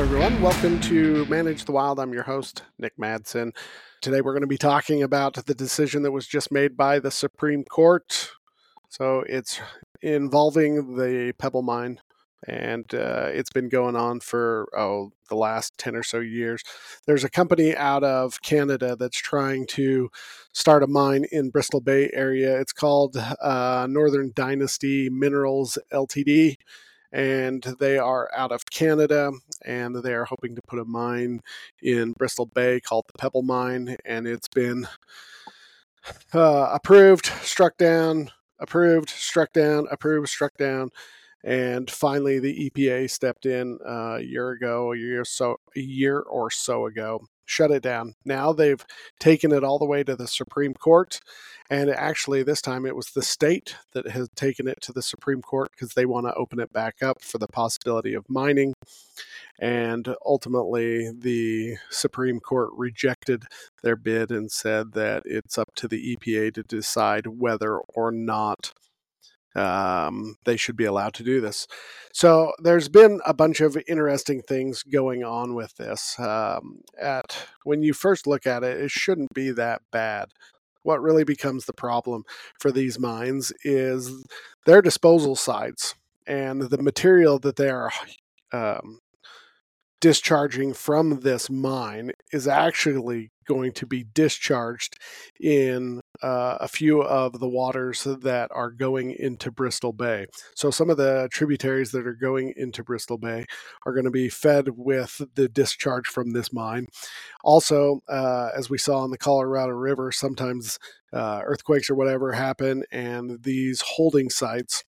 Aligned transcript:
everyone. 0.00 0.40
Welcome 0.40 0.80
to 0.80 1.26
Manage 1.26 1.66
the 1.66 1.72
Wild. 1.72 2.00
I'm 2.00 2.14
your 2.14 2.22
host, 2.22 2.62
Nick 2.78 2.96
Madsen. 2.96 3.54
Today 4.00 4.22
we're 4.22 4.32
going 4.32 4.40
to 4.40 4.46
be 4.46 4.56
talking 4.56 5.02
about 5.02 5.34
the 5.44 5.54
decision 5.54 6.04
that 6.04 6.10
was 6.10 6.26
just 6.26 6.50
made 6.50 6.74
by 6.74 6.98
the 6.98 7.10
Supreme 7.10 7.64
Court. 7.64 8.30
So 8.88 9.22
it's 9.28 9.60
involving 10.00 10.96
the 10.96 11.34
Pebble 11.36 11.60
Mine, 11.60 12.00
and 12.48 12.86
uh, 12.94 13.26
it's 13.26 13.50
been 13.50 13.68
going 13.68 13.94
on 13.94 14.20
for 14.20 14.70
oh 14.74 15.12
the 15.28 15.36
last 15.36 15.76
ten 15.76 15.94
or 15.94 16.02
so 16.02 16.20
years. 16.20 16.62
There's 17.06 17.22
a 17.22 17.28
company 17.28 17.76
out 17.76 18.02
of 18.02 18.40
Canada 18.40 18.96
that's 18.96 19.18
trying 19.18 19.66
to 19.66 20.08
start 20.54 20.82
a 20.82 20.86
mine 20.86 21.26
in 21.30 21.50
Bristol 21.50 21.82
Bay 21.82 22.08
area. 22.14 22.58
It's 22.58 22.72
called 22.72 23.18
uh, 23.18 23.86
Northern 23.90 24.32
Dynasty 24.34 25.10
Minerals 25.10 25.76
Ltd 25.92 26.56
and 27.12 27.62
they 27.78 27.98
are 27.98 28.30
out 28.36 28.52
of 28.52 28.64
Canada 28.66 29.32
and 29.64 29.96
they 29.96 30.14
are 30.14 30.24
hoping 30.24 30.54
to 30.54 30.62
put 30.62 30.78
a 30.78 30.84
mine 30.84 31.40
in 31.82 32.12
Bristol 32.12 32.46
Bay 32.46 32.80
called 32.80 33.06
the 33.08 33.18
Pebble 33.18 33.42
Mine, 33.42 33.96
and 34.04 34.26
it's 34.26 34.48
been 34.48 34.86
uh, 36.32 36.70
approved, 36.72 37.26
struck 37.42 37.76
down, 37.76 38.30
approved, 38.58 39.10
struck 39.10 39.52
down, 39.52 39.86
approved, 39.90 40.28
struck 40.28 40.56
down. 40.56 40.90
And 41.42 41.90
finally, 41.90 42.38
the 42.38 42.70
EPA 42.70 43.10
stepped 43.10 43.46
in 43.46 43.78
uh, 43.86 44.16
a 44.16 44.20
year 44.20 44.50
ago, 44.50 44.92
a 44.92 44.96
year 44.96 45.24
so, 45.24 45.56
a 45.74 45.80
year 45.80 46.20
or 46.20 46.50
so 46.50 46.86
ago, 46.86 47.22
shut 47.50 47.70
it 47.70 47.82
down. 47.82 48.14
Now 48.24 48.52
they've 48.52 48.84
taken 49.18 49.52
it 49.52 49.64
all 49.64 49.78
the 49.78 49.84
way 49.84 50.04
to 50.04 50.14
the 50.14 50.28
Supreme 50.28 50.74
Court, 50.74 51.20
and 51.68 51.88
actually, 51.88 52.42
this 52.42 52.60
time 52.60 52.84
it 52.84 52.96
was 52.96 53.10
the 53.10 53.22
state 53.22 53.76
that 53.92 54.08
has 54.08 54.28
taken 54.34 54.66
it 54.66 54.80
to 54.82 54.92
the 54.92 55.02
Supreme 55.02 55.40
Court 55.40 55.70
because 55.70 55.94
they 55.94 56.04
want 56.04 56.26
to 56.26 56.34
open 56.34 56.58
it 56.58 56.72
back 56.72 57.00
up 57.00 57.22
for 57.22 57.38
the 57.38 57.46
possibility 57.46 58.12
of 58.12 58.28
mining. 58.28 58.74
And 59.60 60.08
ultimately, 60.26 61.12
the 61.16 61.76
Supreme 61.88 62.40
Court 62.40 62.70
rejected 62.72 63.44
their 63.84 63.94
bid 63.94 64.32
and 64.32 64.50
said 64.50 64.94
that 64.94 65.22
it's 65.26 65.58
up 65.58 65.74
to 65.76 65.86
the 65.86 66.16
EPA 66.16 66.54
to 66.54 66.64
decide 66.64 67.28
whether 67.28 67.78
or 67.78 68.10
not 68.10 68.72
um, 69.56 70.36
they 70.44 70.56
should 70.56 70.76
be 70.76 70.84
allowed 70.84 71.14
to 71.14 71.24
do 71.24 71.40
this. 71.40 71.66
So 72.12 72.52
there's 72.62 72.88
been 72.88 73.20
a 73.26 73.34
bunch 73.34 73.60
of 73.60 73.76
interesting 73.88 74.42
things 74.42 74.82
going 74.82 75.24
on 75.24 75.54
with 75.54 75.76
this. 75.76 76.18
Um, 76.18 76.80
at 77.00 77.46
when 77.64 77.82
you 77.82 77.92
first 77.92 78.26
look 78.26 78.46
at 78.46 78.62
it, 78.62 78.80
it 78.80 78.90
shouldn't 78.90 79.34
be 79.34 79.50
that 79.52 79.82
bad 79.90 80.28
what 80.82 81.02
really 81.02 81.24
becomes 81.24 81.66
the 81.66 81.72
problem 81.72 82.24
for 82.58 82.70
these 82.70 82.98
mines 82.98 83.52
is 83.64 84.24
their 84.66 84.82
disposal 84.82 85.36
sites 85.36 85.94
and 86.26 86.62
the 86.62 86.82
material 86.82 87.38
that 87.38 87.56
they 87.56 87.68
are 87.68 87.90
um, 88.52 88.98
discharging 90.00 90.72
from 90.72 91.20
this 91.20 91.50
mine 91.50 92.12
is 92.32 92.48
actually 92.48 93.30
going 93.46 93.72
to 93.72 93.86
be 93.86 94.04
discharged 94.14 94.96
in 95.38 95.99
uh, 96.22 96.58
a 96.60 96.68
few 96.68 97.02
of 97.02 97.38
the 97.40 97.48
waters 97.48 98.04
that 98.04 98.50
are 98.52 98.70
going 98.70 99.12
into 99.12 99.50
Bristol 99.50 99.92
Bay. 99.92 100.26
So, 100.54 100.70
some 100.70 100.90
of 100.90 100.96
the 100.96 101.28
tributaries 101.32 101.92
that 101.92 102.06
are 102.06 102.14
going 102.14 102.52
into 102.56 102.84
Bristol 102.84 103.18
Bay 103.18 103.46
are 103.86 103.92
going 103.92 104.04
to 104.04 104.10
be 104.10 104.28
fed 104.28 104.68
with 104.76 105.22
the 105.34 105.48
discharge 105.48 106.06
from 106.06 106.32
this 106.32 106.52
mine. 106.52 106.86
Also, 107.42 108.00
uh, 108.08 108.50
as 108.56 108.68
we 108.68 108.78
saw 108.78 109.04
in 109.04 109.10
the 109.10 109.18
Colorado 109.18 109.72
River, 109.72 110.12
sometimes 110.12 110.78
uh, 111.12 111.40
earthquakes 111.44 111.90
or 111.90 111.94
whatever 111.94 112.32
happen, 112.32 112.84
and 112.90 113.42
these 113.42 113.80
holding 113.80 114.30
sites, 114.30 114.84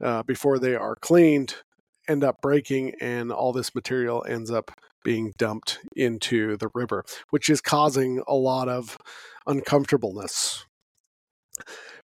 uh, 0.00 0.22
before 0.22 0.58
they 0.58 0.74
are 0.74 0.96
cleaned, 0.96 1.56
end 2.08 2.24
up 2.24 2.40
breaking 2.40 2.94
and 3.00 3.30
all 3.30 3.52
this 3.52 3.74
material 3.74 4.24
ends 4.28 4.50
up 4.50 4.70
being 5.04 5.32
dumped 5.38 5.78
into 5.96 6.56
the 6.56 6.68
river, 6.74 7.04
which 7.30 7.48
is 7.48 7.60
causing 7.60 8.22
a 8.26 8.34
lot 8.34 8.68
of 8.68 8.98
uncomfortableness. 9.48 10.66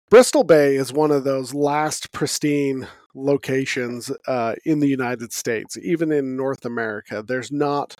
Bristol 0.09 0.45
Bay 0.45 0.77
is 0.77 0.93
one 0.93 1.11
of 1.11 1.25
those 1.25 1.55
last 1.55 2.13
pristine 2.13 2.87
locations 3.15 4.11
uh, 4.27 4.55
in 4.65 4.81
the 4.81 4.89
United 4.89 5.33
States, 5.33 5.77
even 5.79 6.13
in 6.13 6.37
North 6.37 6.65
America. 6.65 7.25
There's 7.27 7.51
not 7.51 7.97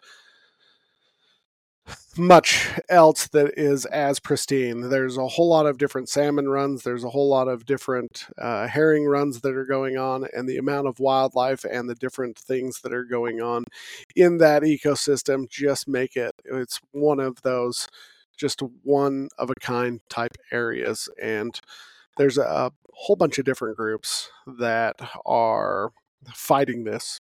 much 2.17 2.69
else 2.91 3.29
that 3.29 3.53
is 3.57 3.87
as 3.87 4.21
pristine. 4.21 4.91
There's 4.91 5.17
a 5.17 5.27
whole 5.27 5.49
lot 5.49 5.67
of 5.67 5.79
different 5.79 6.09
salmon 6.09 6.49
runs. 6.49 6.83
There's 6.83 7.05
a 7.05 7.11
whole 7.11 7.29
lot 7.29 7.49
of 7.49 7.65
different 7.65 8.27
uh, 8.39 8.69
herring 8.69 9.07
runs 9.07 9.41
that 9.41 9.57
are 9.57 9.65
going 9.65 9.97
on, 9.97 10.27
and 10.33 10.49
the 10.49 10.59
amount 10.59 10.89
of 10.89 11.01
wildlife 11.01 11.65
and 11.65 11.89
the 11.89 11.95
different 11.95 12.39
things 12.39 12.81
that 12.83 12.93
are 12.93 13.05
going 13.05 13.41
on 13.41 13.65
in 14.15 14.39
that 14.39 14.63
ecosystem 14.63 15.49
just 15.49 15.89
make 15.89 16.17
it. 16.17 16.35
It's 16.45 16.81
one 16.93 17.21
of 17.21 17.41
those 17.43 17.89
just 18.37 18.61
one 18.83 19.29
of 19.39 19.51
a 19.51 19.55
kind 19.61 20.01
type 20.09 20.37
areas, 20.51 21.09
and 21.21 21.61
there's 22.17 22.39
a 22.39 22.73
whole 22.93 23.17
bunch 23.17 23.39
of 23.39 23.45
different 23.45 23.77
groups 23.77 24.31
that 24.47 24.97
are 25.25 25.93
fighting 26.35 26.85
this 26.85 27.21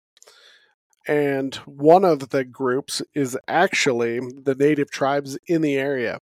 and 1.08 1.56
one 1.66 2.06
of 2.06 2.30
the 2.30 2.44
groups 2.44 3.02
is 3.16 3.38
actually 3.48 4.20
the 4.20 4.56
native 4.56 4.92
tribes 4.92 5.40
in 5.48 5.62
the 5.62 5.76
area. 5.76 6.20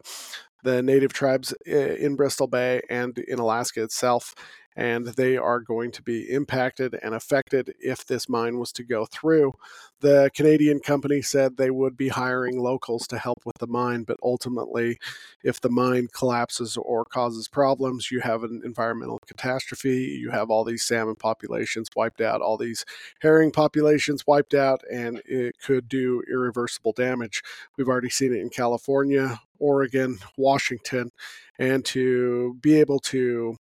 The 0.62 0.80
native 0.80 1.12
tribes 1.12 1.52
in 1.64 2.16
bristol 2.16 2.46
bay 2.46 2.80
and 2.88 3.18
in 3.18 3.38
alaska 3.38 3.82
itself 3.82 4.34
and 4.76 5.06
they 5.06 5.38
are 5.38 5.60
going 5.60 5.90
to 5.90 6.02
be 6.02 6.30
impacted 6.30 6.98
and 7.02 7.14
affected 7.14 7.74
if 7.80 8.04
this 8.04 8.28
mine 8.28 8.58
was 8.58 8.72
to 8.72 8.84
go 8.84 9.06
through. 9.06 9.54
The 10.00 10.30
Canadian 10.34 10.80
company 10.80 11.22
said 11.22 11.56
they 11.56 11.70
would 11.70 11.96
be 11.96 12.08
hiring 12.08 12.60
locals 12.60 13.06
to 13.08 13.18
help 13.18 13.38
with 13.46 13.56
the 13.58 13.66
mine, 13.66 14.04
but 14.04 14.18
ultimately, 14.22 14.98
if 15.42 15.60
the 15.60 15.70
mine 15.70 16.08
collapses 16.12 16.76
or 16.76 17.06
causes 17.06 17.48
problems, 17.48 18.10
you 18.10 18.20
have 18.20 18.44
an 18.44 18.60
environmental 18.64 19.18
catastrophe. 19.26 20.18
You 20.20 20.30
have 20.30 20.50
all 20.50 20.64
these 20.64 20.82
salmon 20.82 21.16
populations 21.16 21.88
wiped 21.96 22.20
out, 22.20 22.42
all 22.42 22.58
these 22.58 22.84
herring 23.22 23.52
populations 23.52 24.26
wiped 24.26 24.52
out, 24.52 24.82
and 24.92 25.22
it 25.24 25.56
could 25.58 25.88
do 25.88 26.22
irreversible 26.30 26.92
damage. 26.92 27.42
We've 27.78 27.88
already 27.88 28.10
seen 28.10 28.34
it 28.34 28.40
in 28.40 28.50
California, 28.50 29.40
Oregon, 29.58 30.18
Washington, 30.36 31.10
and 31.58 31.82
to 31.86 32.58
be 32.60 32.78
able 32.78 32.98
to 32.98 33.56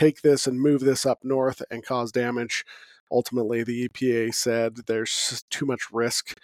take 0.00 0.22
this 0.22 0.46
and 0.46 0.58
move 0.58 0.80
this 0.80 1.04
up 1.04 1.18
north 1.22 1.62
and 1.70 1.84
cause 1.84 2.10
damage. 2.10 2.64
Ultimately, 3.12 3.62
the 3.62 3.88
EPA 3.88 4.34
said 4.34 4.76
there's 4.86 5.44
too 5.50 5.66
much 5.66 5.82
risk 5.92 6.38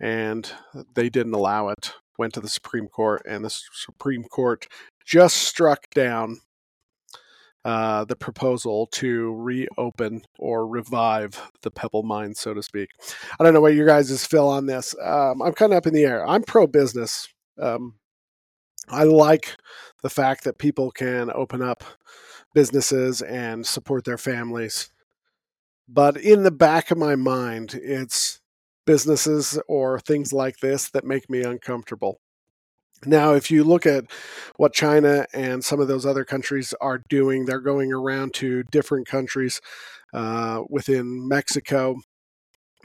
and 0.00 0.50
they 0.94 1.10
didn't 1.10 1.34
allow 1.34 1.68
it. 1.68 1.92
Went 2.18 2.32
to 2.34 2.40
the 2.40 2.48
Supreme 2.48 2.88
Court, 2.88 3.22
and 3.26 3.44
the 3.44 3.50
Supreme 3.50 4.24
Court 4.24 4.66
just 5.04 5.38
struck 5.38 5.88
down 5.94 6.40
uh, 7.64 8.04
the 8.04 8.16
proposal 8.16 8.86
to 8.92 9.34
reopen 9.36 10.22
or 10.38 10.66
revive 10.66 11.40
the 11.62 11.70
Pebble 11.70 12.02
Mine, 12.02 12.34
so 12.34 12.52
to 12.52 12.62
speak. 12.62 12.90
I 13.40 13.44
don't 13.44 13.54
know 13.54 13.60
what 13.60 13.74
your 13.74 13.86
guys' 13.86 14.26
feel 14.26 14.46
on 14.46 14.66
this. 14.66 14.94
Um, 15.02 15.40
I'm 15.40 15.54
kind 15.54 15.72
of 15.72 15.78
up 15.78 15.86
in 15.86 15.94
the 15.94 16.04
air. 16.04 16.26
I'm 16.26 16.42
pro 16.42 16.66
business. 16.66 17.28
Um, 17.58 17.94
I 18.88 19.04
like 19.04 19.56
the 20.02 20.10
fact 20.10 20.44
that 20.44 20.58
people 20.58 20.90
can 20.90 21.30
open 21.34 21.62
up 21.62 21.84
businesses 22.54 23.22
and 23.22 23.66
support 23.66 24.04
their 24.04 24.18
families. 24.18 24.90
But 25.88 26.16
in 26.16 26.42
the 26.42 26.50
back 26.50 26.90
of 26.90 26.98
my 26.98 27.16
mind, 27.16 27.78
it's 27.82 28.40
businesses 28.86 29.58
or 29.68 30.00
things 30.00 30.32
like 30.32 30.58
this 30.58 30.90
that 30.90 31.04
make 31.04 31.30
me 31.30 31.42
uncomfortable. 31.42 32.20
Now, 33.04 33.34
if 33.34 33.50
you 33.50 33.64
look 33.64 33.84
at 33.84 34.04
what 34.56 34.72
China 34.72 35.26
and 35.32 35.64
some 35.64 35.80
of 35.80 35.88
those 35.88 36.06
other 36.06 36.24
countries 36.24 36.72
are 36.80 37.02
doing, 37.08 37.44
they're 37.44 37.60
going 37.60 37.92
around 37.92 38.34
to 38.34 38.62
different 38.64 39.08
countries 39.08 39.60
uh, 40.14 40.62
within 40.68 41.26
Mexico, 41.26 41.96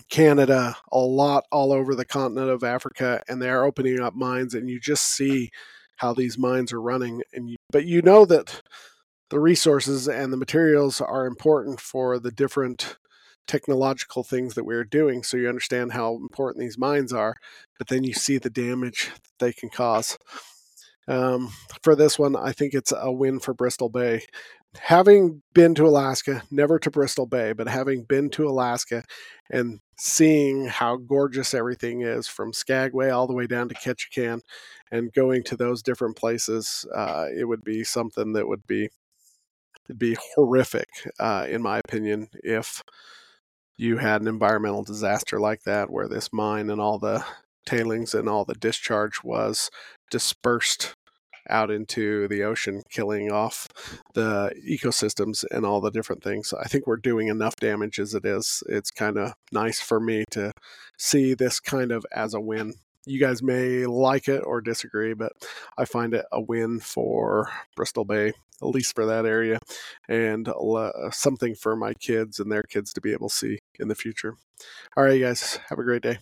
Canada, 0.09 0.75
a 0.91 0.99
lot 0.99 1.43
all 1.51 1.71
over 1.71 1.93
the 1.93 2.05
continent 2.05 2.49
of 2.49 2.63
Africa, 2.63 3.21
and 3.27 3.41
they're 3.41 3.63
opening 3.63 3.99
up 3.99 4.15
mines, 4.15 4.55
and 4.55 4.69
you 4.69 4.79
just 4.79 5.03
see 5.03 5.51
how 5.97 6.13
these 6.13 6.37
mines 6.37 6.71
are 6.73 6.81
running. 6.81 7.21
And 7.33 7.49
you, 7.49 7.57
but 7.71 7.85
you 7.85 8.01
know 8.01 8.25
that 8.25 8.61
the 9.29 9.39
resources 9.39 10.07
and 10.07 10.31
the 10.31 10.37
materials 10.37 11.01
are 11.01 11.25
important 11.25 11.81
for 11.81 12.17
the 12.19 12.31
different 12.31 12.97
technological 13.47 14.23
things 14.23 14.55
that 14.55 14.65
we're 14.65 14.83
doing 14.83 15.23
so 15.23 15.37
you 15.37 15.47
understand 15.47 15.93
how 15.93 16.15
important 16.15 16.61
these 16.61 16.77
mines 16.77 17.13
are 17.13 17.33
but 17.77 17.87
then 17.87 18.03
you 18.03 18.13
see 18.13 18.37
the 18.37 18.49
damage 18.49 19.09
that 19.13 19.45
they 19.45 19.53
can 19.53 19.69
cause 19.69 20.17
um, 21.07 21.49
for 21.81 21.95
this 21.95 22.19
one 22.19 22.35
i 22.35 22.51
think 22.51 22.73
it's 22.73 22.93
a 22.95 23.09
win 23.09 23.39
for 23.39 23.53
bristol 23.53 23.87
bay 23.87 24.21
having 24.75 25.41
been 25.53 25.73
to 25.73 25.87
alaska 25.87 26.43
never 26.51 26.77
to 26.77 26.91
bristol 26.91 27.25
bay 27.25 27.51
but 27.53 27.67
having 27.67 28.03
been 28.03 28.29
to 28.29 28.47
alaska 28.47 29.03
and 29.49 29.79
seeing 29.97 30.67
how 30.67 30.95
gorgeous 30.97 31.53
everything 31.53 32.01
is 32.01 32.27
from 32.27 32.53
skagway 32.53 33.09
all 33.09 33.25
the 33.27 33.33
way 33.33 33.47
down 33.47 33.67
to 33.67 33.75
ketchikan 33.75 34.39
and 34.91 35.13
going 35.13 35.43
to 35.43 35.55
those 35.55 35.81
different 35.81 36.15
places 36.15 36.85
uh, 36.93 37.25
it 37.35 37.45
would 37.45 37.63
be 37.63 37.83
something 37.83 38.33
that 38.33 38.47
would 38.47 38.65
be 38.67 38.89
It'd 39.89 39.99
be 39.99 40.17
horrific, 40.35 40.89
uh, 41.19 41.45
in 41.49 41.61
my 41.61 41.79
opinion, 41.79 42.27
if 42.43 42.83
you 43.77 43.97
had 43.97 44.21
an 44.21 44.27
environmental 44.27 44.83
disaster 44.83 45.39
like 45.39 45.63
that 45.63 45.89
where 45.89 46.07
this 46.07 46.33
mine 46.33 46.69
and 46.69 46.81
all 46.81 46.99
the 46.99 47.23
tailings 47.65 48.13
and 48.13 48.27
all 48.27 48.43
the 48.43 48.55
discharge 48.55 49.23
was 49.23 49.69
dispersed 50.11 50.95
out 51.49 51.71
into 51.71 52.27
the 52.27 52.43
ocean, 52.43 52.83
killing 52.89 53.31
off 53.31 53.67
the 54.13 54.51
ecosystems 54.67 55.45
and 55.51 55.65
all 55.65 55.81
the 55.81 55.91
different 55.91 56.23
things. 56.23 56.53
I 56.53 56.67
think 56.67 56.87
we're 56.87 56.97
doing 56.97 57.27
enough 57.27 57.55
damage 57.55 57.99
as 57.99 58.13
it 58.13 58.25
is. 58.25 58.63
It's 58.67 58.91
kind 58.91 59.17
of 59.17 59.33
nice 59.51 59.79
for 59.79 59.99
me 59.99 60.25
to 60.31 60.51
see 60.97 61.33
this 61.33 61.59
kind 61.59 61.91
of 61.91 62.05
as 62.11 62.33
a 62.33 62.39
win. 62.39 62.73
You 63.05 63.19
guys 63.19 63.41
may 63.41 63.85
like 63.85 64.27
it 64.27 64.43
or 64.45 64.59
disagree, 64.59 65.13
but 65.13 65.31
I 65.77 65.85
find 65.85 66.13
it 66.13 66.25
a 66.31 66.41
win 66.41 66.81
for 66.81 67.49
Bristol 67.75 68.03
Bay, 68.03 68.33
at 68.61 68.67
least 68.67 68.95
for 68.95 69.05
that 69.05 69.25
area, 69.25 69.59
and 70.09 70.49
uh, 70.49 70.91
something 71.11 71.55
for 71.55 71.77
my 71.77 71.93
kids 71.93 72.39
and 72.39 72.51
their 72.51 72.63
kids 72.63 72.91
to 72.93 73.01
be 73.01 73.13
able 73.13 73.29
to 73.29 73.35
see 73.35 73.59
in 73.79 73.87
the 73.87 73.95
future. 73.95 74.35
All 74.97 75.05
right, 75.05 75.21
guys, 75.21 75.59
have 75.69 75.79
a 75.79 75.83
great 75.83 76.01
day. 76.01 76.17